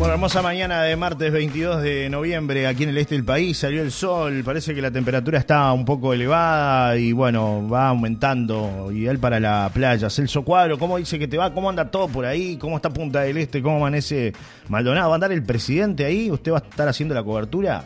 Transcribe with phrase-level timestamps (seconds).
[0.00, 3.58] Bueno, hermosa mañana de martes 22 de noviembre aquí en el este del país.
[3.58, 8.90] Salió el sol, parece que la temperatura está un poco elevada y bueno, va aumentando.
[8.90, 10.08] Ideal para la playa.
[10.08, 11.52] Celso Cuadro, ¿cómo dice que te va?
[11.52, 12.56] ¿Cómo anda todo por ahí?
[12.56, 13.60] ¿Cómo está Punta del Este?
[13.60, 14.32] ¿Cómo amanece
[14.68, 15.10] Maldonado?
[15.10, 16.30] ¿Va a andar el presidente ahí?
[16.30, 17.84] ¿Usted va a estar haciendo la cobertura?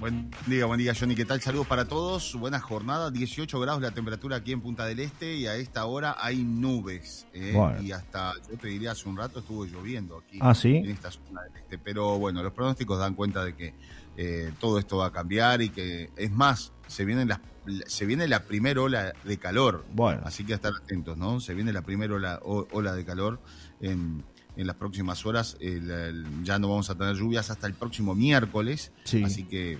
[0.00, 1.42] Buen día, buen día Johnny, ¿qué tal?
[1.42, 5.46] Saludos para todos, buena jornada, 18 grados la temperatura aquí en Punta del Este y
[5.46, 7.26] a esta hora hay nubes.
[7.34, 7.54] ¿eh?
[7.82, 10.74] Y hasta, yo te diría, hace un rato estuvo lloviendo aquí ¿Ah, ¿sí?
[10.74, 11.76] en esta zona del este.
[11.76, 13.74] Pero bueno, los pronósticos dan cuenta de que
[14.16, 17.42] eh, todo esto va a cambiar y que, es más, se viene la,
[17.84, 19.84] se viene la primera ola de calor.
[19.92, 20.22] Bueno.
[20.24, 21.40] Así que a estar atentos, ¿no?
[21.40, 23.38] Se viene la primera ola, ola de calor
[23.82, 24.24] en
[24.56, 25.56] en las próximas horas.
[26.42, 28.92] ya no vamos a tener lluvias hasta el próximo miércoles.
[29.24, 29.78] Así que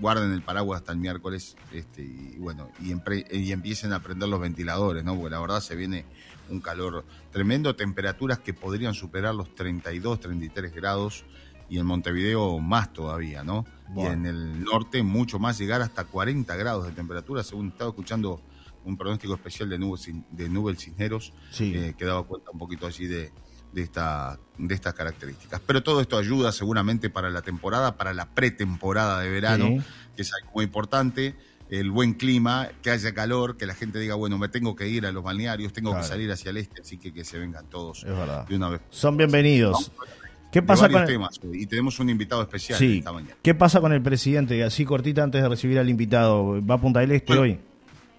[0.00, 2.92] guarden el paraguas hasta el miércoles este, y bueno, y,
[3.36, 5.14] y, empiecen a prender los ventiladores, ¿no?
[5.14, 6.04] Porque la verdad se viene
[6.50, 11.24] un calor tremendo, temperaturas que podrían superar los 32, 33 grados
[11.68, 13.66] y en Montevideo más todavía, ¿no?
[13.96, 18.40] Y en el norte mucho más, llegar hasta 40 grados de temperatura, según estaba escuchando
[18.84, 23.06] un pronóstico especial de Nubes, de Nubel Cisneros, eh, que daba cuenta un poquito allí
[23.06, 23.32] de,
[23.72, 25.60] de, esta, de estas características.
[25.66, 29.84] Pero todo esto ayuda seguramente para la temporada, para la pretemporada de verano,
[30.16, 31.34] que es algo muy importante.
[31.70, 35.04] El buen clima, que haya calor, que la gente diga, bueno, me tengo que ir
[35.04, 38.06] a los balnearios, tengo que salir hacia el este, así que que se vengan todos
[38.48, 38.80] de una vez.
[38.90, 39.92] Son bienvenidos.
[40.50, 41.20] ¿Qué pasa con el...
[41.52, 43.36] y tenemos un invitado especial esta mañana.
[43.42, 44.64] ¿Qué pasa con el presidente?
[44.64, 47.60] Así cortita antes de recibir al invitado, ¿va a Punta del Este hoy?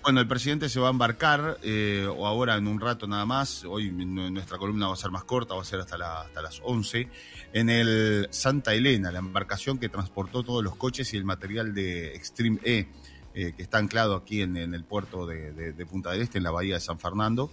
[0.09, 3.63] Bueno, el presidente se va a embarcar, eh, o ahora en un rato nada más,
[3.63, 7.07] hoy nuestra columna va a ser más corta, va a ser hasta, hasta las 11,
[7.53, 12.15] en el Santa Elena, la embarcación que transportó todos los coches y el material de
[12.15, 12.87] Extreme E,
[13.35, 16.73] eh, que está anclado aquí en, el puerto de, Punta del Este, en la bahía
[16.73, 17.51] de San Fernando.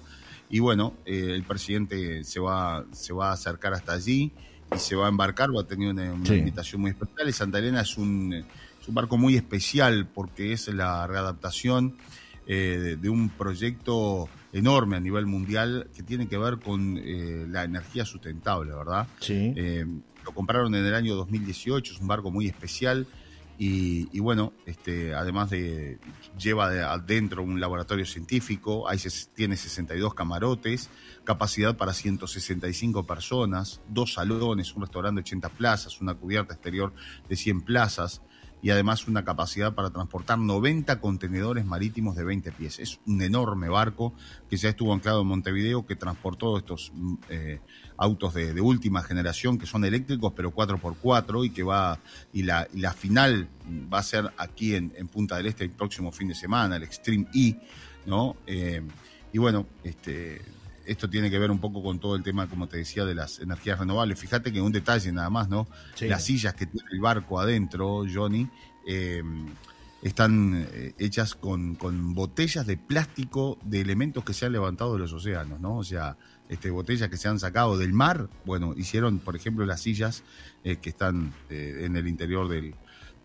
[0.48, 4.32] Y bueno, eh, el presidente se va, se va a acercar hasta allí
[4.74, 7.28] y se va a embarcar, va a tener una, invitación muy especial.
[7.28, 11.98] Y Santa Elena es un, es un barco muy especial porque es la readaptación
[12.46, 17.64] eh, de un proyecto enorme a nivel mundial que tiene que ver con eh, la
[17.64, 19.08] energía sustentable, ¿verdad?
[19.18, 19.52] Sí.
[19.56, 19.84] Eh,
[20.24, 23.06] lo compraron en el año 2018, es un barco muy especial
[23.58, 25.98] y, bueno, este, además de
[26.38, 30.90] lleva adentro un laboratorio científico, ahí se, tiene 62 camarotes,
[31.24, 36.92] capacidad para 165 personas, dos salones, un restaurante de 80 plazas, una cubierta exterior
[37.28, 38.20] de 100 plazas
[38.62, 42.78] y además una capacidad para transportar 90 contenedores marítimos de 20 pies.
[42.78, 44.15] Es un enorme barco
[44.49, 47.61] que ya estuvo anclado en Montevideo, que transportó estos mm, eh,
[47.97, 51.99] autos de, última generación que son eléctricos pero 4x4 y que va
[52.33, 53.49] y la, la final
[53.93, 57.27] va a ser aquí en, Punta del Este el próximo fin de semana, el Extreme
[57.34, 57.56] E,
[58.06, 58.37] ¿no?
[58.47, 58.83] Eh,
[59.33, 60.43] y bueno, este
[60.86, 63.41] esto tiene que ver un poco con todo el tema, como te decía, de las
[63.41, 64.19] energías renovables.
[64.19, 65.66] Fíjate que un detalle nada más, ¿no?
[66.00, 68.48] Las sillas que tiene el barco adentro, Johnny,
[68.86, 69.46] em,
[70.02, 75.00] están eh, hechas con, con, botellas de plástico de elementos que se han levantado de
[75.00, 75.78] los océanos, ¿no?
[75.78, 76.16] O sea,
[76.48, 80.22] este, botellas que se han sacado del mar, bueno, hicieron, por ejemplo, las sillas
[80.62, 82.75] eh, que están eh, en el interior del,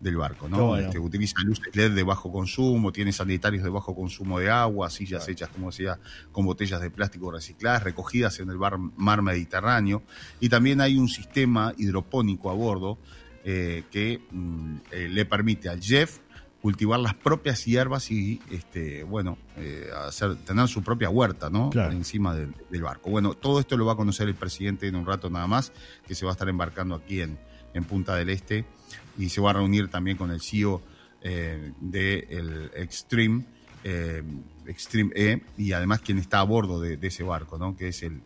[0.02, 0.76] del barco, ¿no?
[0.76, 5.28] Este, utiliza luces LED de bajo consumo, tiene sanitarios de bajo consumo de agua, sillas
[5.28, 5.98] hechas, como decía,
[6.32, 10.02] con botellas de plástico recicladas, recogidas en el mar Mediterráneo,
[10.40, 12.98] y también hay un sistema hidropónico a bordo
[13.44, 16.18] eh, que mm, eh, le permite al Jeff
[16.60, 21.70] cultivar las propias hierbas y, este, bueno, eh, hacer, tener su propia huerta, ¿no?
[21.74, 23.10] Encima del, barco.
[23.10, 25.72] Bueno, todo esto lo va a conocer el presidente en un rato nada más,
[26.06, 27.36] que se va a estar embarcando aquí en,
[27.74, 28.64] en Punta del Este
[29.18, 30.82] y se va a reunir también con el CEO
[31.20, 33.44] eh, del Extreme,
[33.84, 34.22] eh,
[34.66, 37.76] Extreme E y además quien está a bordo de, ese barco, ¿no?
[37.76, 38.22] que es el,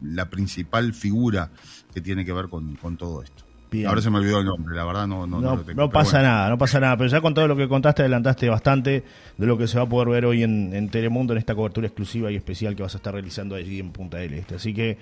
[0.00, 1.50] la principal figura
[1.92, 3.44] que tiene que ver con todo esto.
[3.82, 6.58] Ahora se me olvidó el nombre, la verdad no, no, no, no pasa nada, no
[6.58, 6.96] pasa nada.
[6.96, 9.02] Pero ya con todo lo que contaste, adelantaste bastante
[9.36, 12.30] de lo que se va a poder ver hoy en, Telemundo en esta cobertura exclusiva
[12.30, 14.56] y especial que vas a estar realizando allí en Punta del Este.
[14.56, 14.98] Así que.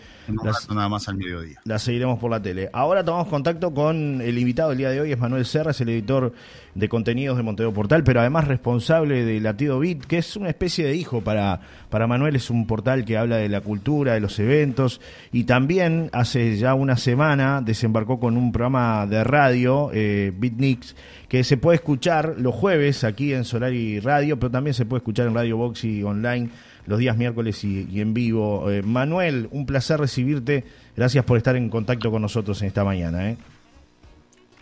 [0.70, 1.61] nada más al mediodía.
[1.64, 2.70] La seguiremos por la tele.
[2.73, 5.91] Ahora tomamos contacto con el invitado del día de hoy, es Manuel Serra, es el
[5.91, 6.32] editor
[6.75, 10.87] de contenidos de Monteo Portal, pero además responsable de Latido Bit, que es una especie
[10.87, 11.61] de hijo para,
[11.91, 12.37] para Manuel.
[12.37, 15.00] Es un portal que habla de la cultura, de los eventos
[15.32, 20.94] y también hace ya una semana desembarcó con un programa de radio, eh, Bitnix,
[21.29, 25.26] que se puede escuchar los jueves aquí en Solari Radio, pero también se puede escuchar
[25.26, 26.50] en Radio Box y online
[26.87, 28.70] los días miércoles y, en vivo.
[28.70, 30.64] Eh, Manuel, un placer recibirte.
[30.97, 33.31] Gracias por estar en contacto con nosotros en esta mañana.
[33.31, 33.37] ¿eh?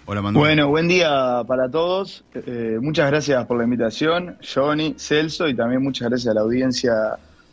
[0.07, 0.41] Hola Manuel.
[0.41, 2.25] Bueno, buen día para todos.
[2.35, 6.93] Eh, muchas gracias por la invitación, Johnny, Celso, y también muchas gracias a la audiencia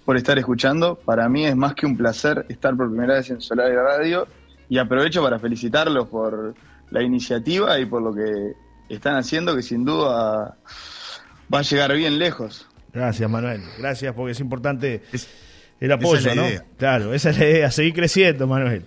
[0.05, 0.95] por estar escuchando.
[0.95, 4.27] Para mí es más que un placer estar por primera vez en Solar Radio
[4.69, 6.55] y aprovecho para felicitarlos por
[6.89, 8.53] la iniciativa y por lo que
[8.89, 10.57] están haciendo, que sin duda
[11.53, 12.67] va a llegar bien lejos.
[12.93, 13.61] Gracias, Manuel.
[13.77, 15.01] Gracias, porque es importante
[15.79, 16.43] el apoyo, ¿no?
[16.77, 18.83] Claro, esa es la idea, seguir creciendo, Manuel.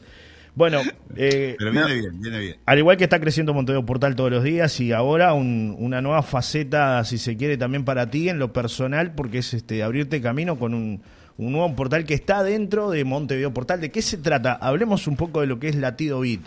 [0.55, 0.81] Bueno,
[1.17, 2.57] eh, pero viene bien, viene bien.
[2.67, 7.05] Al igual que está creciendo Montevideo Portal todos los días y ahora una nueva faceta,
[7.05, 10.75] si se quiere, también para ti en lo personal, porque es este abrirte camino con
[10.75, 11.03] un,
[11.49, 13.81] nuevo portal que está dentro de Montevideo Portal.
[13.81, 14.53] ¿De qué se trata?
[14.53, 16.41] Hablemos un poco de lo que es Latido Beat.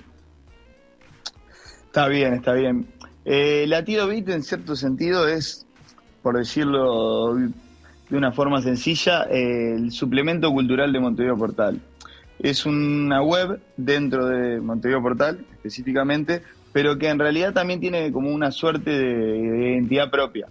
[1.85, 2.87] Está bien, está bien.
[3.25, 5.65] Eh, Latido Beat, en cierto sentido, es,
[6.21, 11.81] por decirlo de una forma sencilla, el suplemento cultural de Montevideo Portal
[12.39, 16.41] es una web dentro de Montevideo Portal específicamente,
[16.73, 19.37] pero que en realidad también tiene como una suerte de,
[19.71, 20.47] identidad propia.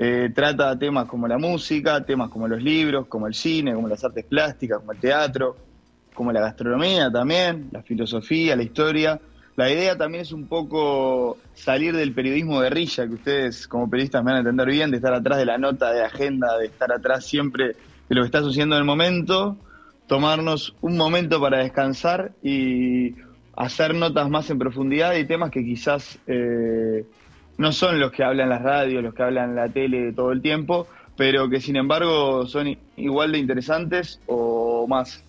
[0.00, 4.04] Eh, trata temas como la música, temas como los libros, como el cine, como las
[4.04, 5.56] artes plásticas, como el teatro,
[6.14, 9.20] como la gastronomía también, la filosofía, la historia.
[9.56, 14.30] La idea también es un poco salir del periodismo guerrilla, que ustedes como periodistas me
[14.30, 17.26] van a entender bien, de estar atrás de la nota de agenda, de estar atrás
[17.26, 17.74] siempre
[18.08, 19.56] de lo que está sucediendo en el momento,
[20.06, 23.16] tomarnos un momento para descansar y
[23.56, 27.04] hacer notas más en profundidad y temas que quizás eh,
[27.58, 30.86] no son los que hablan las radios, los que hablan la tele todo el tiempo,
[31.16, 35.24] pero que sin embargo son igual de interesantes o más.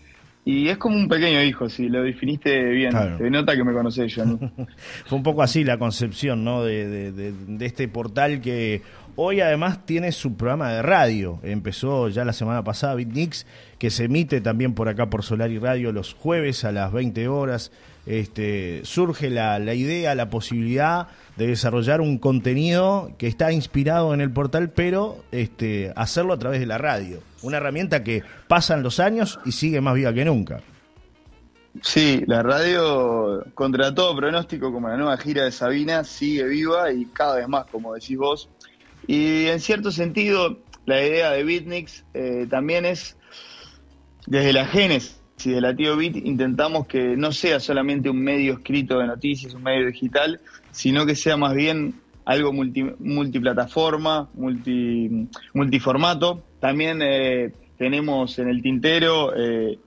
[0.46, 2.92] Y es como un pequeño hijo, si lo definiste bien.
[3.18, 4.24] Se nota que me conocés, yo.
[5.06, 6.64] Fue un poco así la concepción ¿no?
[6.64, 8.82] de, de este portal que
[9.22, 11.42] Hoy además tiene su programa de radio.
[11.44, 13.46] Empezó ya la semana pasada Bitnix,
[13.78, 17.28] que se emite también por acá por Solar y Radio los jueves a las 20
[17.28, 17.74] horas.
[18.10, 24.20] Este, surge la, la idea, la posibilidad de desarrollar un contenido que está inspirado en
[24.20, 27.22] el portal, pero este, hacerlo a través de la radio.
[27.44, 30.60] Una herramienta que pasan los años y sigue más viva que nunca.
[31.84, 37.06] Sí, la radio, contra todo pronóstico, como la nueva gira de Sabina, sigue viva y
[37.06, 38.50] cada vez más, como decís vos,
[39.06, 40.58] y en cierto sentido,
[40.88, 43.18] la idea de Bitnix eh, también es,
[44.26, 49.00] desde la génesis de la Tío Bit, intentamos que no sea solamente un medio escrito
[49.00, 50.42] de noticias, un medio digital,
[50.72, 51.96] sino que sea más bien
[52.26, 56.44] algo multiplataforma, multi, multiformato.
[56.60, 59.80] También eh, tenemos en el tintero eh,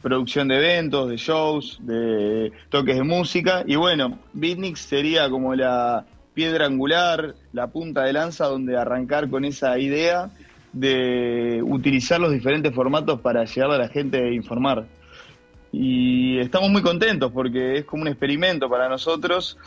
[0.00, 3.64] producción de eventos, de shows, de toques de música.
[3.66, 6.06] Y bueno, Bitnix sería como la,
[6.36, 10.30] piedra angular, la punta de lanza donde arrancar con esa idea
[10.76, 14.86] de utilizar los diferentes formatos para llegar a la gente e informar.
[15.72, 19.58] Y estamos muy contentos porque es como un experimento para nosotros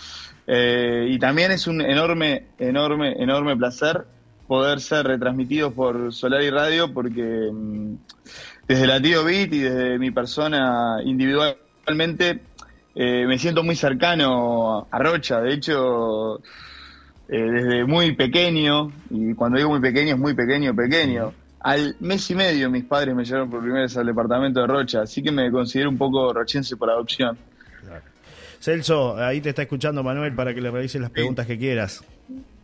[0.46, 4.06] eh, y también es un enorme, enorme, enorme placer
[4.48, 7.96] poder ser retransmitidos por Solar y Radio porque mm,
[8.68, 12.42] desde la Tío Bit y desde mi persona individualmente
[12.96, 15.42] eh, me siento muy cercano a Rocha.
[15.42, 16.42] De hecho,
[17.30, 21.34] eh, desde muy pequeño, y cuando digo muy pequeño es muy pequeño, pequeño.
[21.62, 25.02] Al mes y medio mis padres me llevaron por primera vez al departamento de Rocha,
[25.02, 27.38] así que me considero un poco rochense por adopción.
[28.60, 32.04] Celso, ahí te está escuchando Manuel para que le realices las preguntas que quieras.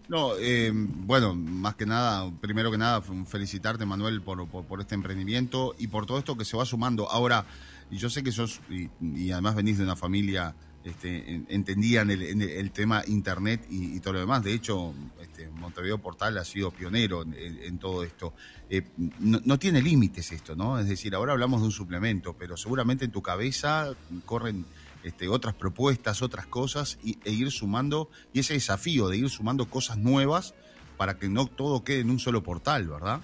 [0.08, 5.74] No, eh, bueno, más que nada, primero que nada, felicitarte Manuel por, por, este emprendimiento
[5.80, 7.10] y por todo esto que se va sumando.
[7.10, 7.46] Ahora,
[7.90, 10.54] y yo sé que sos, y, además venís de una familia,
[10.86, 14.44] este, entendían el, tema internet y, todo lo demás.
[14.44, 18.36] De hecho, este, Montevideo Portal ha sido pionero en, todo esto.
[18.70, 18.84] Eh,
[19.20, 20.78] no, tiene límites esto, ¿no?
[20.78, 24.64] Es decir, ahora hablamos de un suplemento, pero seguramente en tu cabeza corren
[25.04, 29.68] este, otras propuestas, otras cosas, y, e ir sumando, y ese desafío de ir sumando
[29.68, 30.54] cosas nuevas
[30.98, 33.22] para que no todo quede en un solo portal, ¿verdad?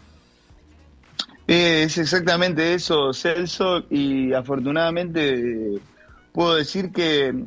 [1.46, 5.80] Es exactamente eso, Celso, y afortunadamente
[6.34, 7.46] puedo decir que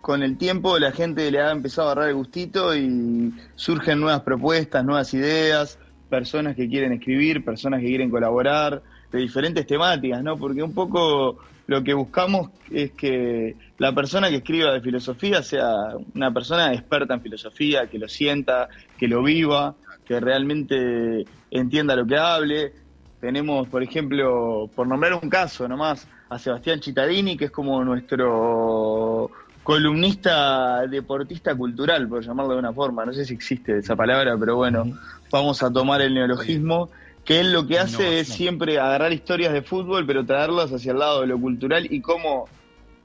[0.00, 4.22] con el tiempo la gente le ha empezado a agarrar el gustito y surgen nuevas
[4.22, 5.78] propuestas, nuevas ideas,
[6.08, 10.36] personas que quieren escribir, personas que quieren colaborar, de diferentes temáticas, ¿no?
[10.36, 15.72] Porque un poco lo que buscamos es que la persona que escriba de filosofía sea
[16.14, 18.68] una persona experta en filosofía, que lo sienta,
[18.98, 19.74] que lo viva,
[20.06, 22.72] que realmente entienda lo que hable,
[23.20, 29.30] tenemos, por ejemplo, por nombrar un caso nomás, a Sebastián Chitadini, que es como nuestro
[29.62, 33.04] columnista deportista cultural, por llamarlo de una forma.
[33.04, 34.98] No sé si existe esa palabra, pero bueno,
[35.30, 36.88] vamos a tomar el neologismo,
[37.24, 40.98] que él lo que hace es siempre agarrar historias de fútbol, pero traerlas hacia el
[40.98, 42.48] lado de lo cultural y cómo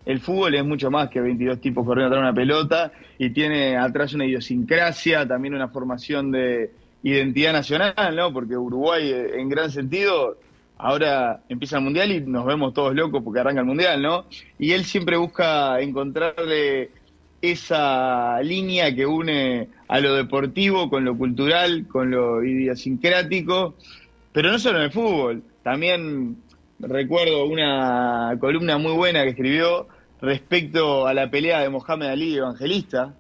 [0.06, 3.78] el fútbol es mucho más que 22 tipos corriendo atrás de una pelota y tiene
[3.78, 6.72] atrás una idiosincrasia, también una formación de
[7.04, 8.32] identidad nacional, ¿no?
[8.32, 10.38] Porque Uruguay, eh, en gran sentido,
[10.84, 14.26] ahora empieza el mundial y nos vemos todos locos porque arranca el mundial, ¿no?
[14.60, 16.92] Y él siempre busca encontrarle
[17.42, 23.76] esa línea que une a lo deportivo con lo cultural, con lo idiosincrático,
[24.34, 26.36] pero no solo en el fútbol, también
[26.80, 29.88] recuerdo una columna muy buena que escribió
[30.22, 33.14] respecto a la pelea de Mohamed Ali Evangelista,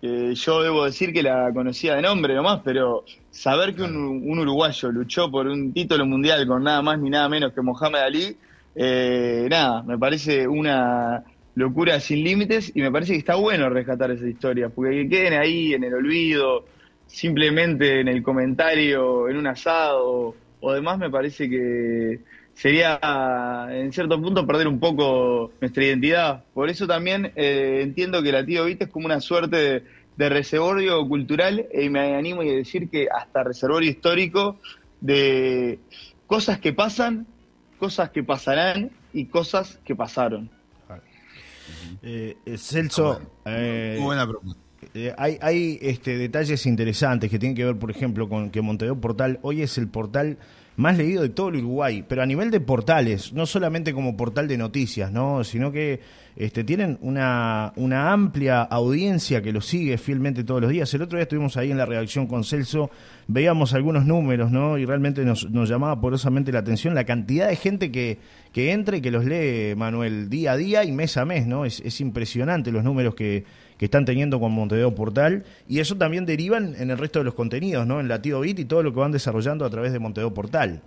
[0.00, 4.90] que yo debo decir que la conocía de nombre nomás, pero saber que un, uruguayo
[4.90, 8.36] luchó por un título mundial con nada más ni nada menos que Mohamed Ali,
[8.74, 11.24] eh, nada, me parece una
[11.54, 15.32] locura sin límites y me parece que está bueno rescatar esa historia, porque que queden
[15.32, 16.66] ahí en el olvido,
[17.06, 22.20] simplemente en el comentario, en un asado o demás, me parece que
[22.56, 22.98] sería
[23.70, 26.44] en cierto punto perder un poco nuestra identidad.
[26.54, 29.84] Por eso también eh, entiendo que la tío Vita es como una suerte de,
[30.16, 34.58] de reservorio cultural y me animo a decir que hasta reservorio histórico
[35.00, 35.78] de
[36.26, 37.26] cosas que pasan,
[37.78, 40.50] cosas que pasarán y cosas que pasaron.
[42.02, 44.58] Eh, eh, Celso, eh, buena pregunta.
[45.18, 49.40] hay, hay este, detalles interesantes que tienen que ver, por ejemplo, con que Montevideo Portal
[49.42, 50.38] hoy es el portal
[50.76, 54.46] más leído de todo el Uruguay, pero a nivel de portales, no solamente como portal
[54.46, 55.42] de noticias, ¿no?
[55.42, 56.00] sino que
[56.36, 60.92] este, tienen una, una amplia audiencia que lo sigue fielmente todos los días.
[60.92, 62.90] El otro día estuvimos ahí en la redacción con Celso,
[63.26, 64.76] veíamos algunos números, ¿no?
[64.76, 68.18] Y realmente nos, nos llamaba porosamente la atención la cantidad de gente que,
[68.52, 71.64] que entra y que los lee, Manuel, día a día y mes a mes, ¿no?
[71.64, 73.44] Es, es impresionante los números que,
[73.78, 77.34] que están teniendo con Montevideo Portal y eso también derivan en el resto de los
[77.34, 78.00] contenidos, ¿no?
[78.00, 80.82] En Latido Bit y todo lo que van desarrollando a través de Montevideo Portal.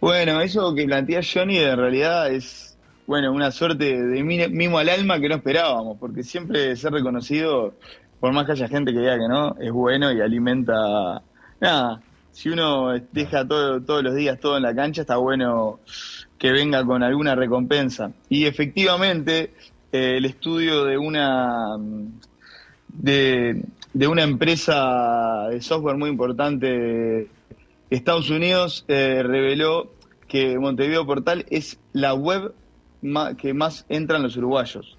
[0.00, 2.76] Bueno, eso que plantea Johnny en realidad es
[3.06, 7.74] bueno, una suerte de mimo al alma que no esperábamos, porque siempre ser reconocido,
[8.18, 11.22] por más que haya gente que diga que no, es bueno y alimenta.
[11.60, 12.02] Nada,
[12.32, 15.78] si uno deja todo, todos los días todo en la cancha, está bueno
[16.36, 18.10] que venga con alguna recompensa.
[18.28, 19.54] Y efectivamente,
[19.92, 21.76] eh, el estudio de una.
[22.88, 23.62] De,
[23.92, 29.92] de, una empresa de software muy importante de Estados Unidos eh, reveló
[30.28, 32.54] que Montevideo Portal es la web
[33.38, 34.96] que más entran los uruguayos.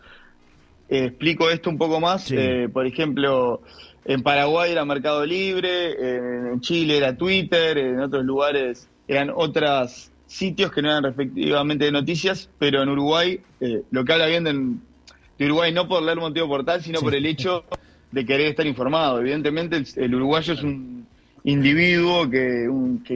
[0.89, 2.31] Eh, explico esto un poco más.
[2.31, 3.61] Eh, por ejemplo,
[4.05, 10.71] en Paraguay era Mercado Libre, en Chile era Twitter, en otros lugares eran otros sitios
[10.71, 15.45] que no eran respectivamente de noticias, pero en Uruguay, eh, lo que habla bien de,
[15.45, 17.63] Uruguay no por leer motivo portal, sino por el hecho
[18.11, 19.19] de querer estar informado.
[19.19, 21.07] Evidentemente el, uruguayo es un
[21.43, 22.67] individuo que,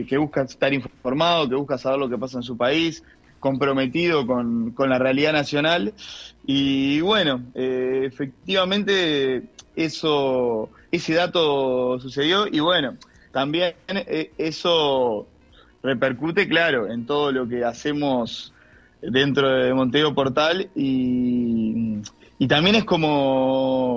[0.08, 3.02] que, busca estar informado, que busca saber lo que pasa en su país,
[3.40, 5.92] comprometido con, la realidad nacional.
[6.46, 9.42] Y bueno, eh, efectivamente
[9.74, 12.96] eso, ese dato sucedió y bueno,
[13.32, 15.26] también eh, eso
[15.82, 18.52] repercute, claro, en todo lo que hacemos
[19.00, 21.98] dentro de Monteo Portal y,
[22.38, 23.96] y también es como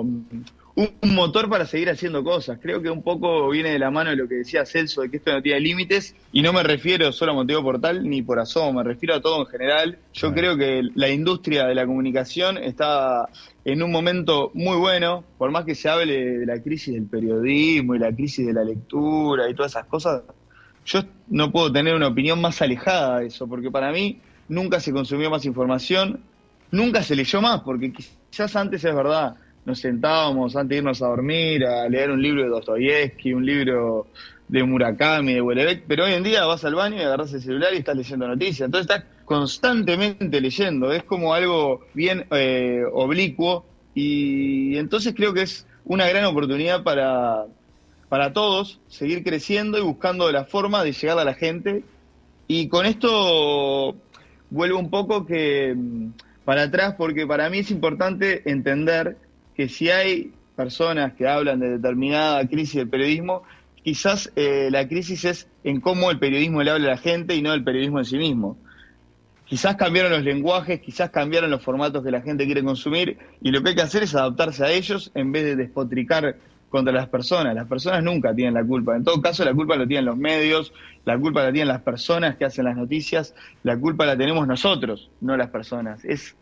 [0.76, 2.58] un motor para seguir haciendo cosas.
[2.60, 5.16] Creo que un poco viene de la mano de lo que decía Celso, de que
[5.16, 8.74] esto no tiene límites, y no me refiero solo a Montego Portal ni por asomo,
[8.74, 9.98] me refiero a todo en general.
[10.12, 13.26] Yo creo que la industria de la comunicación está
[13.64, 17.94] en un momento muy bueno, por más que se hable de la crisis del periodismo
[17.94, 20.24] y la crisis de la lectura y todas esas cosas,
[20.86, 24.92] yo no puedo tener una opinión más alejada de eso, porque para mí nunca se
[24.92, 26.20] consumió más información,
[26.70, 31.08] nunca se leyó más, porque quizás antes es verdad nos sentábamos antes de irnos a
[31.08, 34.06] dormir a leer un libro de Dostoyevsky, un libro
[34.46, 37.74] de Murakami, de Wellebeck, pero hoy en día vas al baño y agarras el celular
[37.74, 38.66] y estás leyendo noticias.
[38.66, 45.66] Entonces estás constantemente leyendo, es como algo bien eh, oblicuo y entonces creo que es
[45.84, 47.46] una gran oportunidad para,
[48.08, 51.84] para todos seguir creciendo y buscando la forma de llegar a la gente.
[52.46, 53.96] Y con esto
[54.50, 56.10] vuelvo un poco que mm,
[56.44, 59.16] para atrás porque para mí es importante entender
[59.54, 63.42] que si hay personas que hablan de determinada crisis del periodismo,
[63.82, 67.42] quizás eh, la crisis es en cómo el periodismo le habla a la gente y
[67.42, 68.56] no el periodismo en sí mismo.
[69.44, 73.62] Quizás cambiaron los lenguajes, quizás cambiaron los formatos que la gente quiere consumir y lo
[73.62, 76.36] que hay que hacer es adaptarse a ellos en vez de despotricar
[76.68, 77.54] contra las personas.
[77.54, 78.96] Las personas nunca tienen la culpa.
[78.96, 80.72] En todo caso, la culpa la tienen los medios,
[81.04, 85.10] la culpa la tienen las personas que hacen las noticias, la culpa la tenemos nosotros,
[85.20, 86.04] no las personas.
[86.04, 86.36] Es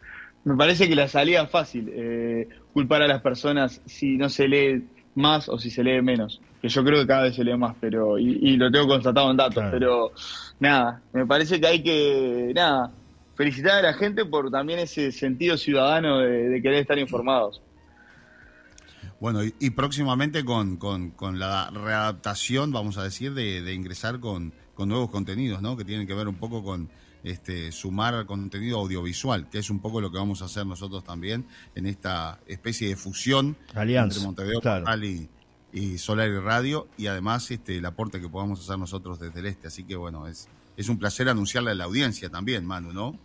[0.45, 4.85] me parece que la salida fácil, eh, culpar a las personas si no se lee
[5.15, 6.41] más o si se lee menos.
[6.61, 9.37] Que yo creo que cada vez se lee más, pero y, lo tengo constatado en
[9.37, 9.65] datos.
[9.71, 10.13] Pero
[10.61, 12.91] nada, me parece que hay que, nada,
[13.35, 17.63] felicitar a la gente por también ese sentido ciudadano de, querer estar informados.
[19.25, 25.09] Bueno, y, próximamente con, con, la readaptación, vamos a decir, de, ingresar con con nuevos
[25.09, 25.79] contenidos, ¿no?
[25.79, 26.91] Que tienen que ver un poco con
[27.23, 31.47] este, sumar contenido audiovisual, que es un poco lo que vamos a hacer nosotros también
[31.75, 35.31] en esta especie de fusión Alianza, entre Montevideo Portal y,
[35.73, 39.47] y, Solar y Radio, y además este, el aporte que podamos hacer nosotros desde el
[39.47, 39.69] este.
[39.69, 43.19] Así que bueno, es, es un placer anunciarle a la audiencia también, Manu, ¿no?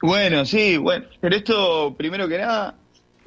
[0.00, 2.76] Bueno, sí, bueno, pero esto, primero que nada,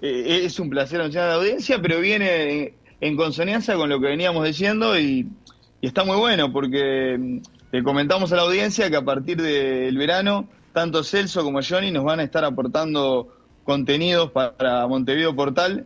[0.02, 4.08] eh, es un placer anunciar a la audiencia, pero viene en consonancia con lo que
[4.08, 5.28] veníamos diciendo y,
[5.82, 7.38] está muy bueno porque mm,
[7.72, 12.04] le comentamos a la audiencia que a partir del verano, tanto Celso como Johnny nos
[12.04, 13.28] van a estar aportando
[13.64, 15.86] contenidos para Montevideo Portal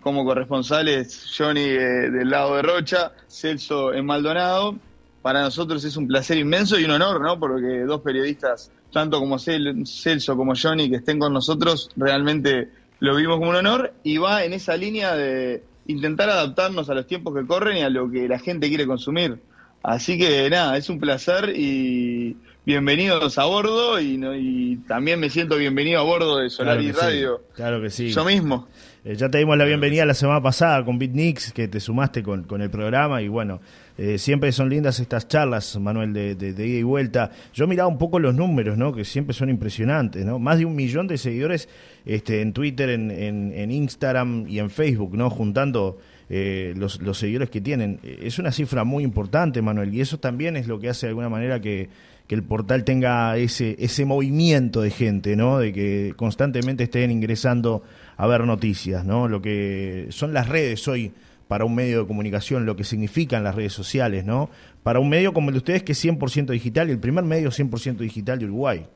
[0.00, 4.76] como corresponsales Johnny eh, del lado de Rocha, Celso en Maldonado.
[5.20, 7.40] Para nosotros es un placer inmenso y un honor, ¿no?
[7.40, 12.70] Porque dos periodistas, tanto como Celso como Johnny, que estén con nosotros, realmente
[13.00, 17.06] lo vimos como un honor y va en esa línea de intentar adaptarnos a los
[17.06, 19.38] tiempos que corren y a lo que la gente quiere consumir.
[19.82, 25.56] Así que nada, es un placer y bienvenidos a bordo y, y también me siento
[25.56, 27.42] bienvenido a bordo de Solar y Radio.
[27.54, 28.10] claro que sí.
[28.10, 28.66] Yo mismo.
[29.06, 32.42] Eh, ya te dimos la bienvenida la semana pasada con BitNix, que te sumaste con,
[32.42, 33.60] con el programa y bueno,
[33.96, 37.30] eh, siempre son lindas estas charlas, Manuel, de, de, ida y vuelta.
[37.54, 38.92] Yo miraba un poco los números, ¿no?
[38.92, 40.40] Que siempre son impresionantes, ¿no?
[40.40, 41.68] Más de un millón de seguidores
[42.04, 45.30] este, en Twitter, en, en, Instagram y en Facebook, ¿no?
[45.30, 45.98] Juntando
[46.28, 48.00] eh, los, los seguidores que tienen.
[48.02, 51.28] Es una cifra muy importante, Manuel, y eso también es lo que hace de alguna
[51.28, 51.90] manera que,
[52.26, 55.58] que el portal tenga ese, ese movimiento de gente, ¿no?
[55.60, 57.84] De que constantemente estén ingresando
[58.16, 59.28] a ver noticias, ¿no?
[59.28, 61.12] Lo que son las redes hoy
[61.48, 64.50] para un medio de comunicación, lo que significan las redes sociales, ¿no?
[64.82, 67.50] Para un medio como el de ustedes que es 100% digital y el primer medio
[67.50, 68.86] 100% digital de Uruguay.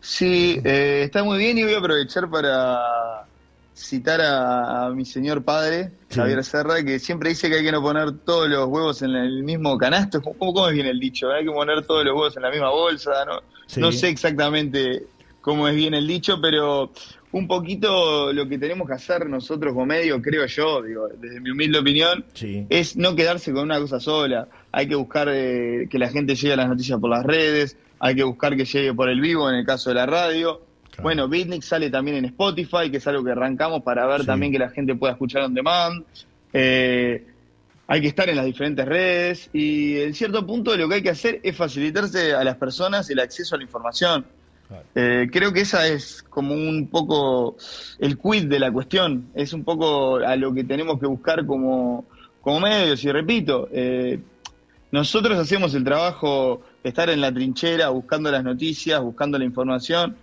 [0.00, 2.78] Sí, eh, está muy bien y voy a aprovechar para
[3.74, 8.12] citar a, mi señor padre, Javier Serra, que siempre dice que hay que no poner
[8.24, 10.20] todos los huevos en el mismo canasto.
[10.22, 11.30] ¿Cómo, cómo es bien el dicho?
[11.30, 13.40] Hay que poner todos los huevos en la misma bolsa, ¿no?
[13.76, 15.04] No sé exactamente
[15.40, 16.90] cómo es bien el dicho, pero
[17.32, 21.50] un poquito lo que tenemos que hacer nosotros como medio, creo yo, digo, desde mi
[21.50, 22.24] humilde opinión,
[22.70, 24.48] es no quedarse con una cosa sola.
[24.72, 28.14] Hay que buscar eh, que la gente llegue a las noticias por las redes, hay
[28.14, 30.62] que buscar que llegue por el vivo en el caso de la radio.
[31.02, 34.58] Bueno, Bitnik sale también en Spotify, que es algo que arrancamos para ver también que
[34.58, 36.04] la gente pueda escuchar on demand.
[36.52, 37.24] Eh,
[37.86, 41.10] hay que estar en las diferentes redes y en cierto punto lo que hay que
[41.10, 44.26] hacer es facilitarse a las personas el acceso a la información.
[44.94, 47.56] Eh, creo que esa es como un poco
[47.98, 52.04] el quid de la cuestión, es un poco a lo que tenemos que buscar como,
[52.40, 53.02] como medios.
[53.04, 54.20] Y repito, eh,
[54.90, 60.16] nosotros hacemos el trabajo de estar en la trinchera, buscando las noticias, buscando la información.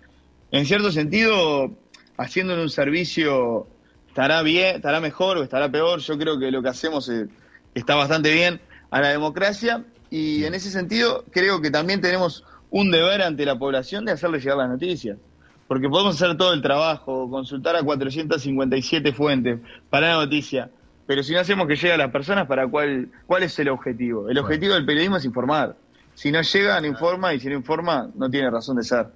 [0.51, 1.71] En cierto sentido,
[2.17, 3.67] haciendo un servicio
[4.07, 5.99] estará bien, estará mejor o estará peor.
[5.99, 7.27] Yo creo que lo que hacemos eh,
[7.73, 12.91] está bastante bien a la democracia y en ese sentido creo que también tenemos un
[12.91, 15.17] deber ante la población de hacerle llegar las noticias.
[15.65, 20.69] Porque podemos hacer todo el trabajo, consultar a 457 fuentes para la noticia,
[21.07, 24.27] pero si no hacemos que llegue a las personas, ¿para cuál, cuál es el objetivo?
[24.27, 25.77] El objetivo del periodismo es informar.
[26.15, 29.07] Si no llega, no informa, y si no informa, no tiene razón de ser.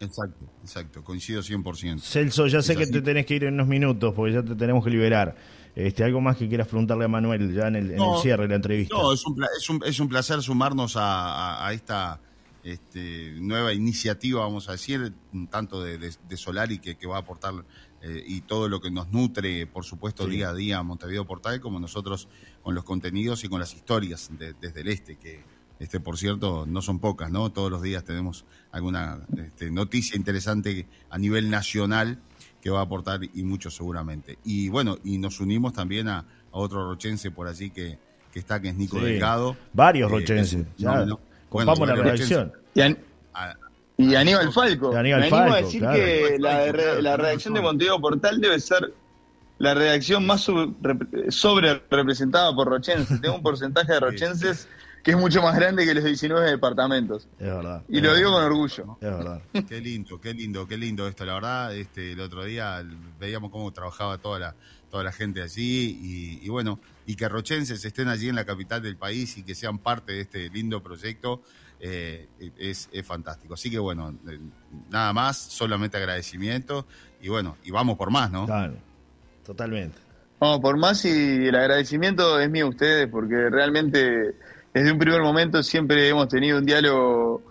[0.00, 2.00] Exacto, exacto, coincido 100%.
[2.00, 4.82] Celso, ya sé que te tenés que ir en unos minutos, porque ya te tenemos
[4.82, 5.36] que liberar.
[5.74, 8.94] Este, ¿Algo más que quieras preguntarle a Manuel ya en el, cierre de la entrevista?
[8.96, 12.18] No, es un, es un, es un placer sumarnos a esta
[12.64, 15.12] este, nueva iniciativa, vamos a decir,
[15.50, 17.54] tanto de, de, Solari que, que, va a aportar
[18.02, 21.60] eh, y todo lo que nos nutre, por supuesto, día a día a Montevideo Portal,
[21.60, 22.28] como nosotros
[22.62, 25.44] con los contenidos y con las historias desde el este, que
[25.82, 27.50] este, por cierto, no son pocas, ¿no?
[27.50, 32.20] Todos los días tenemos alguna este, noticia interesante a nivel nacional
[32.60, 34.38] que va a aportar y mucho seguramente.
[34.44, 37.98] Y bueno, y nos unimos también a, otro rochense por allí que,
[38.30, 39.56] que está, que es Nico Delgado.
[39.72, 41.04] Varios eh, rochenses, ya.
[41.52, 42.52] Vamos la redacción.
[43.98, 44.92] Y, Aníbal Falco.
[44.92, 48.92] Me animo a decir que la, redacción de Montevideo Portal debe ser
[49.58, 53.20] la redacción más sobre representada por rochenses.
[53.20, 54.68] Tengo un porcentaje de rochenses
[55.02, 57.28] que es mucho más grande que los 19 departamentos.
[57.38, 57.82] Es verdad.
[57.88, 58.98] Y lo digo con orgullo.
[59.00, 59.42] Es verdad.
[59.68, 61.24] Qué lindo, qué lindo, qué lindo esto.
[61.24, 62.84] La verdad, este, el otro día
[63.18, 64.54] veíamos cómo trabajaba toda la,
[64.90, 68.82] toda la gente allí y, y, bueno, y que rochenses estén allí en la capital
[68.82, 71.42] del país y que sean parte de este lindo proyecto
[71.80, 73.54] eh, es, fantástico.
[73.54, 74.38] Así que bueno, eh,
[74.90, 76.86] nada más, solamente agradecimiento
[77.20, 78.46] y bueno, y vamos por más, ¿no?
[78.46, 78.74] Claro,
[79.44, 79.98] totalmente.
[80.38, 84.34] Vamos por más y el agradecimiento es mío a ustedes porque realmente
[84.72, 87.42] desde un primer momento siempre hemos tenido un diálogo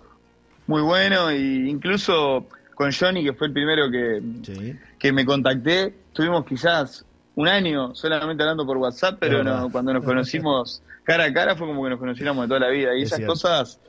[0.68, 6.46] muy bueno e incluso con Johnny, que fue el primero que, que me contacté, tuvimos
[6.46, 7.06] quizás
[7.42, 11.68] un año solamente hablando por WhatsApp, pero no, cuando nos conocimos cara a cara fue
[11.68, 12.96] como que nos conociéramos de toda la vida.
[12.96, 13.80] Y esas cosas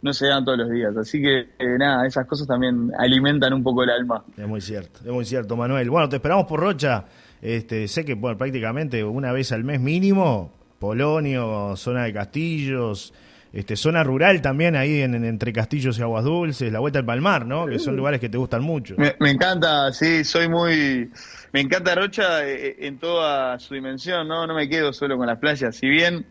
[0.00, 0.96] no se dan todos los días.
[0.96, 4.24] Así que eh, nada, esas cosas también alimentan un poco el alma.
[4.36, 5.90] Es muy cierto, es muy cierto, Manuel.
[5.90, 7.04] Bueno, te esperamos por Rocha.
[7.40, 13.12] Este, sé que bueno, prácticamente una vez al mes mínimo, Polonio, zona de Castillos,
[13.52, 17.44] este, zona rural también ahí en, entre Castillos y Aguas Dulces, la Vuelta al Palmar,
[17.44, 17.66] ¿no?
[17.66, 18.96] Que son lugares que te gustan mucho.
[18.96, 21.10] Me, encanta, sí, soy muy...
[21.52, 24.46] Me encanta Rocha eh, eh, en toda su dimensión, ¿no?
[24.46, 25.76] No me quedo solo con las playas.
[25.76, 26.24] Si bien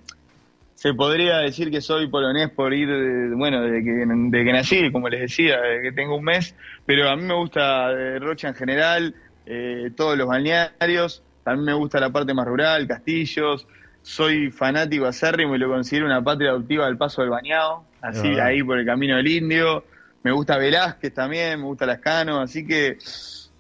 [0.74, 2.90] se podría decir que soy polonés por ir,
[3.36, 6.56] bueno, desde que, de que nací, como les decía, desde que tengo un mes,
[6.88, 9.16] pero a mí me gusta eh, Rocha en general,
[9.96, 13.68] todos los balnearios, también me gusta la parte más rural, castillos,
[14.02, 18.64] soy fanático acérrimo y lo considero una patria adoptiva del Paso del Bañado, así ahí
[18.64, 19.84] por el Camino del Indio.
[20.24, 22.98] Me gusta Velázquez también, me gusta Lascano, así que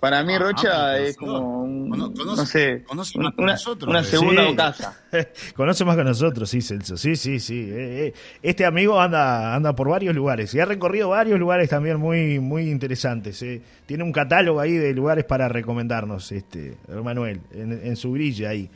[0.01, 4.99] para mí ah, Rocha ah, es como, no sé, una, una, segunda casa.
[5.55, 7.69] conoce más que nosotros, sí, Celso, sí, sí, sí.
[7.69, 11.97] Eh, eh, este amigo anda anda por varios lugares y ha recorrido varios lugares también
[11.99, 13.43] muy muy interesantes.
[13.43, 13.61] Eh.
[13.85, 18.71] Tiene un catálogo ahí de lugares para recomendarnos, este Manuel, en, en su grilla ahí.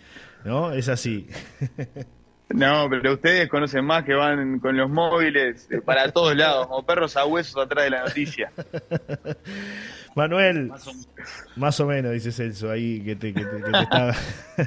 [0.45, 0.71] ¿No?
[0.71, 1.27] Es así.
[2.49, 6.85] No, pero ustedes conocen más que van con los móviles eh, para todos lados, como
[6.85, 8.51] perros a huesos atrás de la noticia.
[10.15, 10.71] Manuel,
[11.57, 14.15] más o, menos, dice Celso ahí que te, que está.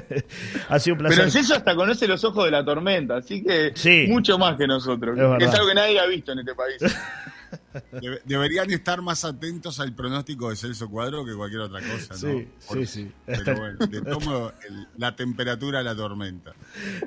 [0.69, 1.17] ha sido un placer.
[1.17, 3.73] Pero Celso hasta conoce los ojos de la tormenta, así que
[4.09, 5.17] mucho más que nosotros.
[5.39, 6.77] es algo que nadie ha visto en este país.
[8.25, 12.19] deberían estar más atentos al pronóstico de Celso Cuadro que cualquier otra cosa, ¿no?
[12.19, 13.11] Sí, sí, sí.
[13.25, 14.51] Pero bueno, de tomo
[14.97, 16.53] la temperatura de la tormenta.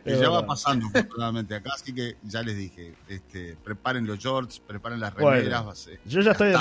[0.05, 4.61] Que ya va pasando afortunadamente acá, así que ya les dije, este, preparen los shorts,
[4.61, 6.52] preparen las remeras, yo ya estoy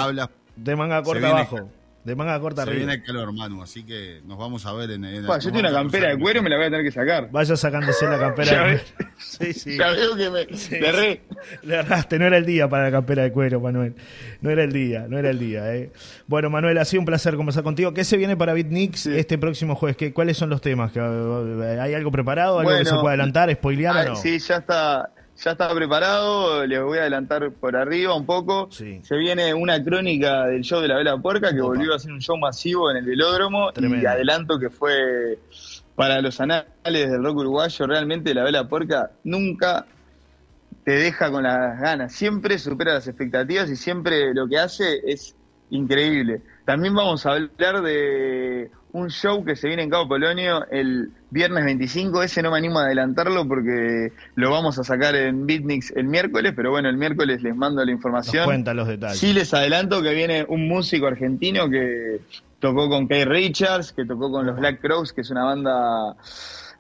[0.64, 1.70] de manga corta abajo.
[2.04, 5.06] De manga corta Se viene el calor, Manu, así que nos vamos a ver en...
[5.06, 7.30] el yo tengo una campera de cuero y me la voy a tener que sacar.
[7.30, 9.12] Vaya sacándose la campera de cuero.
[9.22, 9.78] Sí, sí.
[9.78, 10.46] Ya veo que me...
[10.80, 11.22] le erré.
[11.62, 13.94] Le erraste, no era el día para la campera de cuero, Manuel.
[14.42, 15.76] No era el día, no era el día.
[15.76, 15.92] Eh.
[16.26, 17.94] Bueno, Manuel, ha sido un placer conversar contigo.
[17.94, 19.96] ¿Qué se viene para BitNix este próximo jueves?
[19.96, 20.92] ¿Qué, ¿Cuáles son los temas?
[20.98, 22.60] ¿Hay algo preparado?
[22.60, 24.16] ¿Algo que se pueda adelantar, spoilear o no?
[24.16, 28.70] Sí, ya está ya está preparado, les voy a adelantar por arriba un poco.
[28.72, 32.22] Se viene una crónica del show de la Vela Puerca, que volvió a ser un
[32.22, 33.72] show masivo en el velódromo.
[33.76, 35.40] Y adelanto que fue
[35.96, 39.86] para los anales del rock uruguayo, realmente la Vela Puerca nunca
[40.84, 42.14] te deja con las ganas.
[42.14, 45.36] Siempre supera las expectativas y siempre lo que hace es
[45.70, 46.42] increíble.
[46.66, 51.66] También vamos a hablar de un show que se viene en Cabo Polonio el viernes
[51.66, 52.22] 25.
[52.22, 56.54] Ese no me animo a adelantarlo porque lo vamos a sacar en Beatniks el miércoles,
[56.56, 58.46] pero bueno, el miércoles les mando la información.
[58.46, 59.18] cuenta los detalles.
[59.18, 62.20] Sí les adelanto que viene un músico argentino que
[62.60, 66.16] tocó con Kay Richards, que tocó con los Black Crows, que es una banda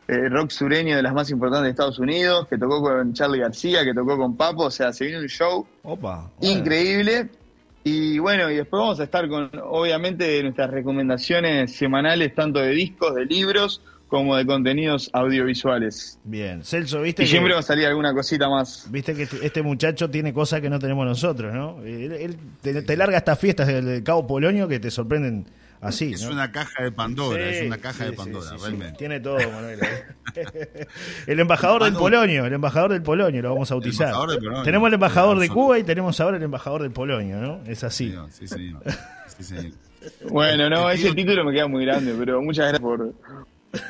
[0.07, 3.83] eh, rock sureño de las más importantes de Estados Unidos, que tocó con Charlie García,
[3.83, 5.65] que tocó con Papo, o sea, se viene un show
[6.41, 7.29] increíble
[7.83, 13.15] y bueno, y después vamos a estar con, obviamente, nuestras recomendaciones semanales, tanto de discos,
[13.15, 16.19] de libros, como de contenidos audiovisuales.
[16.25, 17.23] Bien, Celso, viste.
[17.23, 18.85] Y siempre va a salir alguna cosita más.
[18.91, 21.81] Viste que este, este muchacho tiene cosas que no tenemos nosotros, ¿no?
[21.81, 25.45] Él, te, larga estas fiestas del Cabo Polonio que te sorprenden
[25.79, 28.97] Así, es una caja de Pandora, es una caja de Pandora, realmente.
[28.99, 29.79] Tiene todo, Manuel.
[29.81, 30.87] ¿eh?
[31.27, 34.13] el embajador del Polonio, el embajador del Polonio, lo vamos a bautizar.
[34.65, 37.61] Tenemos el embajador de Cuba y tenemos ahora el embajador del Polonio, ¿no?
[37.65, 38.13] Es así.
[38.29, 38.83] Sí, señor.
[39.37, 39.71] Sí, señor.
[40.29, 43.13] Bueno, no, ese título me queda muy grande, pero muchas gracias por,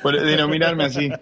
[0.02, 1.10] por denominarme así.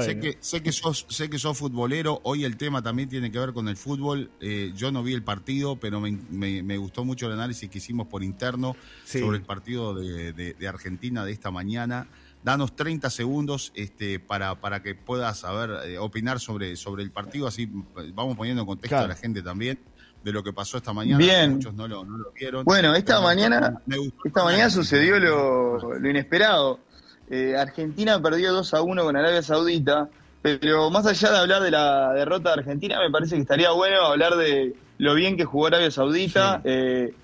[0.00, 3.38] Sé, que, sé, que sos, sé que sos futbolero, hoy el tema también tiene que
[3.38, 4.30] ver con el fútbol.
[4.40, 8.08] Eh, yo no vi el partido, pero me, me, gustó mucho el análisis que hicimos
[8.08, 8.74] por interno
[9.04, 12.08] sobre el partido de, de, Argentina de esta mañana.
[12.42, 17.46] Danos 30 segundos este, para, para que puedas saber, eh, opinar sobre, sobre el partido,
[17.46, 17.70] así
[18.12, 19.78] vamos poniendo en contexto a la gente también
[20.26, 21.18] de lo que pasó esta mañana.
[21.18, 21.52] Bien.
[21.54, 22.64] Muchos no lo, no lo vieron.
[22.64, 23.80] Bueno, esta mañana,
[24.24, 26.80] esta mañana sucedió lo, lo inesperado.
[27.28, 30.08] Eh, Argentina perdió 2 a 1 con Arabia Saudita,
[30.42, 33.98] pero más allá de hablar de la derrota de Argentina, me parece que estaría bueno
[33.98, 36.60] hablar de lo bien que jugó Arabia Saudita.
[36.64, 37.14] Eh,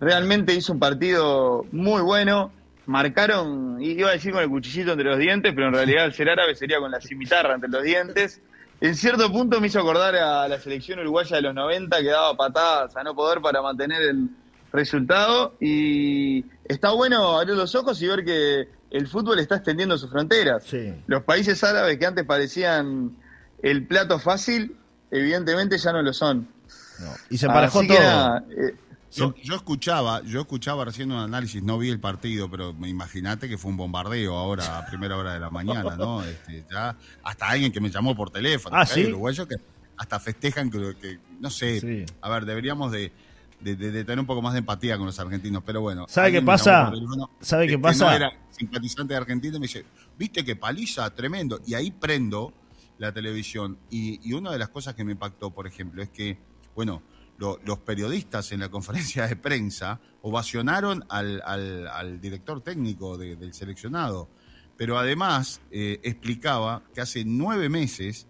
[0.00, 2.52] realmente hizo un partido muy bueno.
[2.86, 6.30] Marcaron, iba a decir con el cuchillito entre los dientes, pero en realidad al ser
[6.30, 8.40] árabe sería con la cimitarra entre los dientes.
[8.80, 12.36] En cierto punto me hizo acordar a la selección uruguaya de los 90 que daba
[12.36, 14.28] patadas a no poder para mantener el
[14.72, 15.54] resultado.
[15.60, 20.64] Y está bueno abrir los ojos y ver que el fútbol está extendiendo sus fronteras.
[21.06, 23.16] Los países árabes que antes parecían
[23.62, 24.76] el plato fácil,
[25.10, 26.48] evidentemente ya no lo son.
[27.30, 28.38] Y se emparejó todo.
[28.50, 28.74] Eh,
[29.10, 33.58] Yo, escuchaba, yo escuchaba recién un análisis, no vi el partido, pero me imagínate que
[33.58, 36.22] fue un bombardeo ahora a primera hora de la mañana, ¿no?
[36.24, 39.04] Este, ya hasta alguien que me llamó por teléfono, ah, ¿sí?
[39.06, 39.56] uruguayos que
[39.98, 43.12] hasta festejan que, no sé, a ver, deberíamos de,
[43.62, 46.06] tener un poco más de empatía con los argentinos, pero bueno.
[46.08, 46.92] ¿Sabe qué pasa?
[47.40, 48.04] ¿Sabe qué pasa?
[48.06, 49.84] no era simpatizante de Argentina me dice,
[50.18, 52.52] viste qué paliza, tremendo, y ahí prendo
[52.98, 56.38] la televisión y, y una de las cosas que me impactó, por ejemplo, es que,
[56.74, 57.02] bueno,
[57.38, 64.28] los periodistas en la conferencia de prensa ovacionaron al, al, director técnico del seleccionado,
[64.76, 68.26] pero además eh, explicaba que hace nueve meses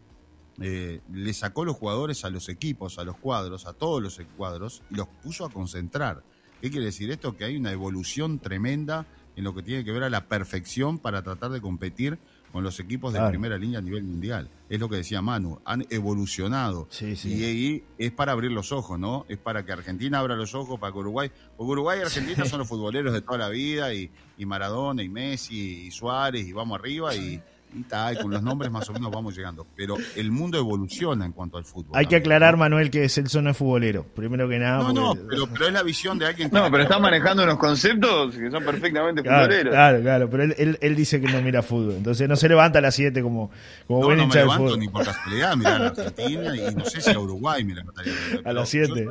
[0.62, 4.82] eh, le sacó los jugadores a los equipos, a los cuadros, a todos los cuadros,
[4.90, 6.22] y los puso a concentrar.
[6.60, 7.36] ¿Qué quiere decir esto?
[7.36, 11.22] Que hay una evolución tremenda en lo que tiene que ver a la perfección para
[11.22, 12.18] tratar de competir
[12.52, 14.50] con los equipos de primera línea a nivel mundial.
[14.68, 16.86] Es lo que decía Manu, han evolucionado.
[17.00, 19.24] Y ahí es para abrir los ojos, ¿no?
[19.28, 21.32] Es para que Argentina abra los ojos, para que Uruguay.
[21.56, 25.08] Porque Uruguay y Argentina son los futboleros de toda la vida, y, y Maradona, y
[25.08, 27.42] Messi, y Suárez, y vamos arriba, y,
[27.74, 29.66] y tal, con los nombres más o menos vamos llegando.
[29.76, 31.92] Pero el mundo evoluciona en cuanto al fútbol.
[31.94, 34.04] Hay que aclarar, Manuel, que Celso no es futbolero.
[34.04, 34.78] Primero que nada.
[34.78, 36.56] No, no, pero, pero, es la visión de alguien que.
[36.56, 39.72] No, pero está manejando unos conceptos que son perfectamente futboleros.
[39.72, 41.94] Claro, claro, pero él, él, dice que no mira fútbol.
[41.94, 43.50] Entonces no se levanta a las 7 como,
[43.86, 46.84] como no, buen no me levanto ni por casualidad, mira a la Argentina y no
[46.84, 48.12] sé si a Uruguay me levantaría.
[48.44, 49.06] A las 7.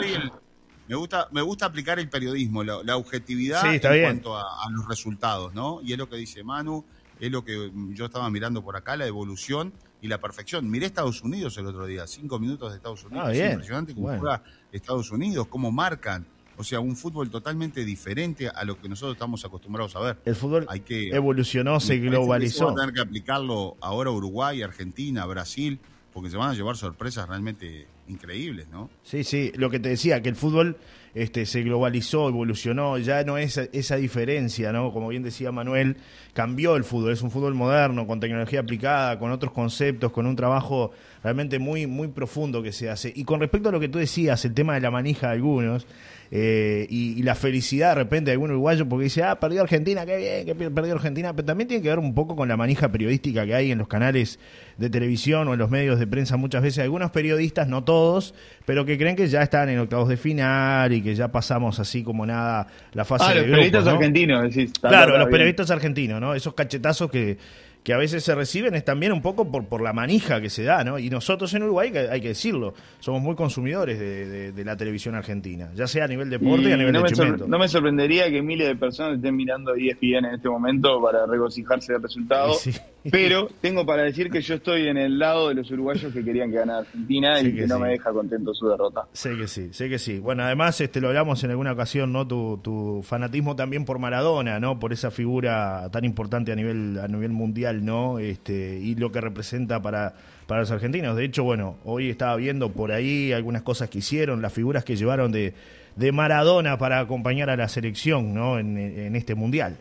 [0.87, 5.53] Me gusta, me gusta aplicar el periodismo, la, objetividad en cuanto a, a los resultados,
[5.53, 5.79] ¿no?
[5.81, 6.83] Y es lo que dice Manu
[7.21, 10.69] es lo que yo estaba mirando por acá, la evolución y la perfección.
[10.69, 13.25] Miré Estados Unidos el otro día, cinco minutos de Estados Unidos.
[13.27, 16.25] Ah, es impresionante cómo juega Estados Unidos, cómo marcan.
[16.57, 20.17] O sea, un fútbol totalmente diferente a lo que nosotros estamos acostumbrados a ver.
[20.25, 22.65] El fútbol Hay que, evolucionó, se globalizó.
[22.65, 25.79] Vamos a tener que aplicarlo ahora Uruguay, Argentina, Brasil,
[26.11, 28.89] porque se van a llevar sorpresas realmente increíbles, ¿no?
[29.03, 30.77] Sí, sí, lo que te decía, que el fútbol
[31.13, 34.91] este, se globalizó, evolucionó, ya no es esa diferencia, ¿no?
[34.91, 35.97] Como bien decía Manuel,
[36.33, 40.35] cambió el fútbol, es un fútbol moderno, con tecnología aplicada, con otros conceptos, con un
[40.35, 40.91] trabajo
[41.23, 43.11] realmente muy, muy profundo que se hace.
[43.15, 45.85] Y con respecto a lo que tú decías, el tema de la manija de algunos,
[46.33, 50.15] eh, y, la felicidad de repente de algún uruguayo porque dice, ah, perdió Argentina, qué
[50.15, 53.45] bien, que perdió Argentina, pero también tiene que ver un poco con la manija periodística
[53.45, 54.39] que hay en los canales
[54.77, 58.33] de televisión o en los medios de prensa muchas veces, algunos periodistas, no todos,
[58.65, 62.03] pero que creen que ya están en octavos de final y que ya pasamos así
[62.03, 64.73] como nada la fase ah, de los periodistas argentinos, decís.
[64.79, 66.33] Claro, los periodistas argentinos, ¿no?
[66.33, 67.37] Esos cachetazos que
[67.83, 70.63] que a veces se reciben es también un poco por, por la manija que se
[70.63, 70.99] da, ¿no?
[70.99, 75.71] Y nosotros en Uruguay, hay que decirlo, somos muy consumidores de, de, la televisión argentina,
[75.73, 78.41] ya sea a nivel deporte y, a nivel no de me No me sorprendería que
[78.41, 82.53] miles de personas estén mirando ESPN en este momento para regocijarse del resultado,
[83.09, 86.51] pero tengo para decir que yo estoy en el lado de los uruguayos que querían
[86.51, 89.07] que ganara Argentina y que, no me deja contento su derrota.
[89.13, 90.19] Sé que sí, sé que sí.
[90.19, 92.27] Bueno, además este lo hablamos en alguna ocasión, ¿no?
[92.27, 94.79] Tu, tu fanatismo también por Maradona, ¿no?
[94.79, 98.19] Por esa figura tan importante a nivel, a nivel mundial ¿no?
[98.19, 100.13] Este, y lo que representa para,
[100.47, 101.15] para los argentinos.
[101.15, 104.95] De hecho, bueno, hoy estaba viendo por ahí algunas cosas que hicieron, las figuras que
[104.95, 105.53] llevaron de,
[105.95, 108.59] de Maradona para acompañar a la selección, ¿no?
[108.59, 109.77] En, este mundial.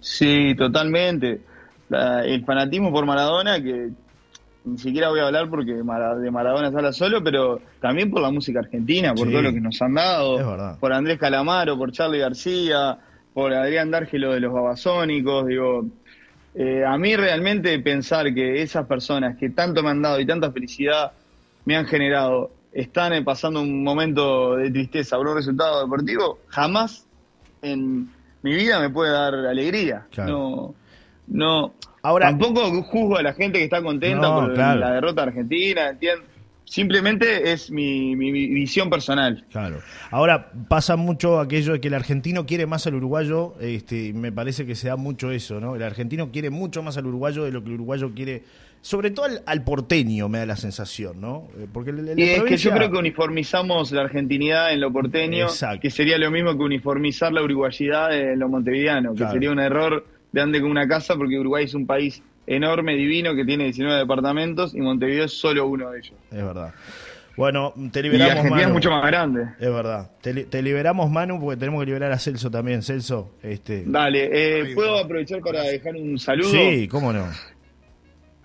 [0.00, 1.40] Sí, totalmente.
[1.90, 3.90] el fanatismo por Maradona, que
[4.64, 8.30] ni siquiera voy a hablar porque de Maradona se habla solo, pero también por la
[8.30, 12.98] música argentina, por todo lo que nos han dado, por Andrés Calamaro, por Charlie García,
[13.32, 15.86] por Adrián Dárgelo de los Babasónicos, digo,
[16.54, 20.50] eh, a mí realmente pensar que esas personas que tanto me han dado y tanta
[20.50, 21.12] felicidad
[21.64, 27.06] me han generado están pasando un momento de tristeza por un resultado deportivo, jamás
[27.62, 28.08] en
[28.46, 30.06] mi vida me puede dar alegría.
[30.16, 30.74] No,
[31.26, 31.74] no.
[32.02, 36.24] Ahora, tampoco juzgo a la gente que está contenta por la derrota argentina, entiendo
[36.66, 39.44] Simplemente es mi, mi, visión personal.
[39.52, 39.78] Claro.
[40.10, 44.66] Ahora pasa mucho aquello de que el argentino quiere más al uruguayo, este, me parece
[44.66, 45.76] que se da mucho eso, ¿no?
[45.76, 48.42] El argentino quiere mucho más al uruguayo de lo que el uruguayo quiere,
[48.86, 51.48] sobre todo al, porteño, me da la sensación, ¿no?
[51.58, 55.48] Eh, porque y es que yo creo que uniformizamos la argentinidad en lo porteño,
[55.82, 60.06] que sería lo mismo que uniformizar la uruguayidad en lo montevideano, que sería un error
[60.30, 63.98] de ande con una casa porque Uruguay es un país enorme, divino, que tiene 19
[63.98, 66.14] departamentos y Montevideo es solo uno de ellos.
[66.30, 66.72] Es verdad.
[67.36, 69.48] Bueno, te liberamos, y Argentina es mucho más grande.
[69.58, 70.12] Es verdad.
[70.22, 72.82] Te, liberamos, Manu, porque tenemos que liberar a Celso también.
[72.82, 73.82] Celso, este...
[73.84, 76.50] Dale, eh, ¿puedo aprovechar para dejar un saludo?
[76.50, 77.26] Sí, cómo no.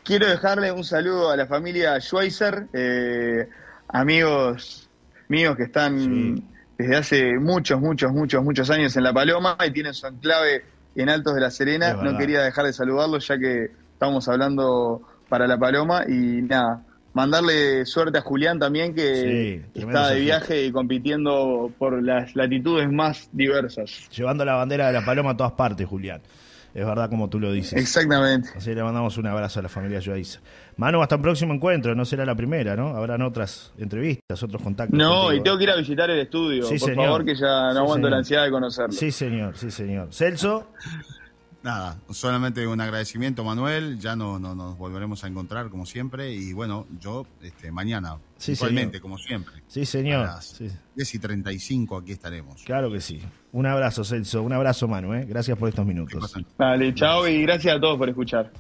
[0.04, 3.48] Quiero dejarle un saludo a la familia Schweizer, eh,
[3.88, 4.90] amigos
[5.28, 6.44] míos que están
[6.78, 10.64] desde hace muchos, muchos, muchos, muchos años en La Paloma y tienen su enclave
[10.96, 11.94] en Altos de la Serena.
[11.94, 16.84] No quería dejar de saludarlos ya que estamos hablando para la Paloma y nada,
[17.14, 23.30] mandarle suerte a Julián también, que está de viaje y compitiendo por las latitudes más
[23.32, 24.10] diversas.
[24.10, 26.22] Llevando la bandera de la paloma a todas partes, Julián.
[26.74, 27.80] Es verdad como tú lo dices.
[27.80, 28.50] Exactamente.
[28.56, 30.40] Así le mandamos un abrazo a la familia Joaiza.
[30.78, 31.94] Manu, hasta un próximo encuentro.
[31.96, 32.96] No será la primera, ¿no?
[32.96, 34.98] Habrán otras entrevistas, otros contactos.
[34.98, 36.68] No, y tengo que ir a visitar el estudio.
[36.68, 38.94] por favor, que ya no aguanto la ansiedad de conocerlo.
[38.94, 40.14] Sí, señor, sí, señor.
[40.14, 40.70] Celso.
[41.64, 44.00] Nada, solamente un agradecimiento, Manuel.
[44.00, 46.34] Ya no, no, nos volveremos a encontrar como siempre.
[46.34, 48.56] Y bueno, yo este, mañana, sí,
[49.00, 49.62] como siempre.
[49.68, 50.28] Sí, señor.
[50.28, 50.60] A las
[50.96, 52.64] 10 y 35 aquí estaremos.
[52.64, 53.22] Claro que sí.
[53.52, 54.42] Un abrazo, Celso.
[54.42, 55.24] Un abrazo, Manuel.
[55.24, 55.26] ¿eh?
[55.28, 56.34] Gracias por estos minutos.
[56.58, 58.52] Vale, chao y gracias a todos por escuchar.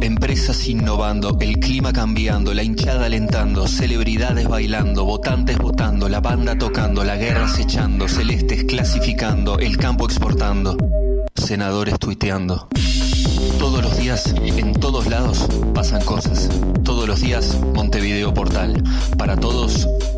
[0.00, 7.04] Empresas innovando, el clima cambiando, la hinchada alentando, celebridades bailando, votantes votando, la banda tocando,
[7.04, 10.76] la guerra acechando, celestes clasificando, el campo exportando,
[11.34, 12.68] senadores tuiteando.
[13.58, 16.48] Todos los días, en todos lados, pasan cosas.
[16.82, 18.82] Todos los días, Montevideo Portal.
[19.18, 20.17] Para todos, todo.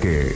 [0.00, 0.32] Que